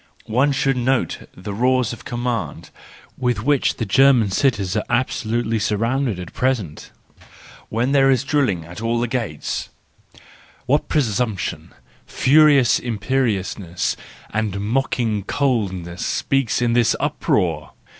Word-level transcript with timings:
One 0.25 0.51
should 0.51 0.77
note 0.77 1.29
the 1.37 1.53
roars 1.53 1.93
of 1.93 2.05
command, 2.05 2.71
with 3.19 3.43
which 3.43 3.75
the 3.75 3.85
German 3.85 4.31
cities 4.31 4.75
are 4.75 4.83
absolutely 4.89 5.59
surrounded 5.59 6.19
at 6.19 6.33
present, 6.33 6.89
when 7.69 7.91
there 7.91 8.09
is 8.09 8.23
drilling 8.23 8.65
at 8.65 8.81
all 8.81 8.99
the 8.99 9.07
gates: 9.07 9.69
what 10.65 10.89
presump¬ 10.89 11.37
tion, 11.37 11.71
furious 12.07 12.79
imperiousness, 12.79 13.95
and 14.33 14.59
mocking 14.59 15.21
coldness 15.23 16.03
speaks 16.03 16.63
in 16.63 16.73
this 16.73 16.95
uproar! 16.99 17.73